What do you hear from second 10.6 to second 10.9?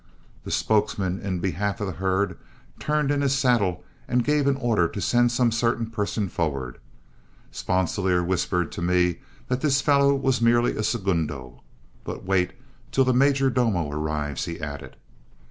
a